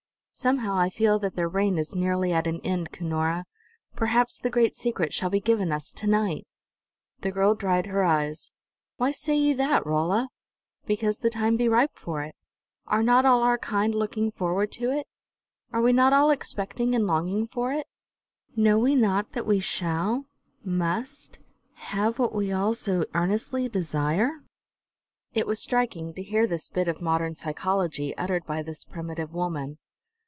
[0.33, 3.43] "Somehow I feel that Their reign is nearly at an end, Cunora.
[3.95, 6.47] Perhaps the great secret shall be given us to night!"
[7.19, 8.51] The girl dried her tears.
[8.97, 10.29] "Why say ye that, Rolla?"
[10.87, 12.33] "Because the time be ripe for it.
[12.87, 15.05] Are not all our kind looking forward to it?
[15.71, 17.85] Are we not all expecting and longing for it?
[18.55, 20.25] Know we not that we shall,
[20.63, 21.39] must,
[21.73, 24.43] have what we all so earnestly desire?"
[25.35, 29.77] It was striking, to hear this bit of modern psychology uttered by this primitive woman.